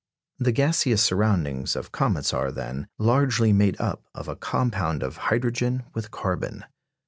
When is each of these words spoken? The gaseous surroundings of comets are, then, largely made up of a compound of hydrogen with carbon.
The 0.39 0.51
gaseous 0.51 1.03
surroundings 1.03 1.75
of 1.75 1.91
comets 1.91 2.33
are, 2.33 2.51
then, 2.51 2.87
largely 2.97 3.53
made 3.53 3.79
up 3.79 4.03
of 4.15 4.27
a 4.27 4.35
compound 4.35 5.03
of 5.03 5.17
hydrogen 5.29 5.83
with 5.93 6.09
carbon. 6.09 6.65